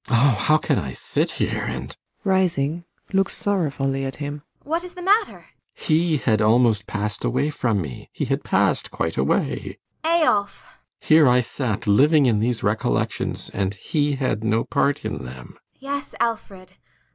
]Oh, 0.09 0.35
how 0.39 0.57
can 0.57 0.79
I 0.79 0.93
sit 0.93 1.29
here 1.37 1.61
and 1.63 1.89
ASTA. 1.89 1.97
[Rising, 2.23 2.85
looks 3.13 3.37
sorrowfully 3.37 4.03
at 4.03 4.15
him.] 4.15 4.41
What 4.63 4.83
is 4.83 4.95
the 4.95 5.03
matter? 5.03 5.31
ALLMERS. 5.31 5.47
He 5.75 6.17
had 6.17 6.41
almost 6.41 6.87
passed 6.87 7.23
away 7.23 7.51
from 7.51 7.81
me. 7.81 8.09
He 8.11 8.25
had 8.25 8.43
passed 8.43 8.89
quite 8.89 9.15
away. 9.15 9.77
ASTA. 10.03 10.07
Eyolf! 10.09 10.25
ALLMERS. 10.25 10.63
Here 11.01 11.27
I 11.27 11.41
sat, 11.41 11.85
living 11.85 12.25
in 12.25 12.39
these 12.39 12.63
recollections 12.63 13.51
and 13.53 13.75
he 13.75 14.13
had 14.15 14.43
no 14.43 14.63
part 14.63 15.05
in 15.05 15.23
them. 15.23 15.59